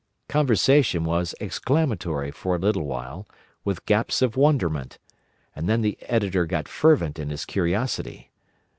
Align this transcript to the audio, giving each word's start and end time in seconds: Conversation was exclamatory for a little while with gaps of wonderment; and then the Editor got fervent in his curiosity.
Conversation 0.27 1.05
was 1.05 1.35
exclamatory 1.39 2.31
for 2.31 2.55
a 2.55 2.57
little 2.57 2.87
while 2.87 3.27
with 3.63 3.85
gaps 3.85 4.23
of 4.23 4.35
wonderment; 4.35 4.97
and 5.55 5.69
then 5.69 5.81
the 5.81 5.95
Editor 6.07 6.47
got 6.47 6.67
fervent 6.67 7.19
in 7.19 7.29
his 7.29 7.45
curiosity. 7.45 8.31